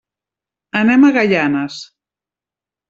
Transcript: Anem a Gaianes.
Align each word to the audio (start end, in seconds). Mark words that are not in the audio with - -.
Anem 0.81 1.05
a 1.05 1.13
Gaianes. 1.19 1.81